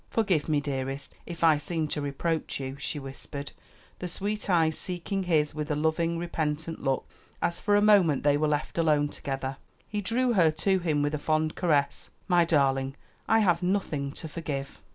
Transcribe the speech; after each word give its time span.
"Forgive 0.09 0.49
me, 0.49 0.59
dearest, 0.59 1.13
if 1.27 1.43
I 1.43 1.57
seemed 1.57 1.91
to 1.91 2.01
reproach 2.01 2.59
you," 2.59 2.75
she 2.79 2.97
whispered, 2.97 3.51
the 3.99 4.07
sweet 4.07 4.49
eyes 4.49 4.75
seeking 4.75 5.25
his 5.25 5.53
with 5.53 5.69
a 5.69 5.75
loving, 5.75 6.17
repentant 6.17 6.83
look, 6.83 7.07
as 7.39 7.59
for 7.59 7.75
a 7.75 7.83
moment 7.83 8.23
they 8.23 8.35
were 8.35 8.47
left 8.47 8.79
alone 8.79 9.09
together. 9.09 9.57
He 9.87 10.01
drew 10.01 10.33
her 10.33 10.49
to 10.49 10.79
him 10.79 11.03
with 11.03 11.13
a 11.13 11.19
fond 11.19 11.53
caress. 11.53 12.09
"My 12.27 12.45
darling, 12.45 12.95
I 13.27 13.41
have 13.41 13.61
nothing 13.61 14.11
to 14.13 14.27
forgive." 14.27 14.81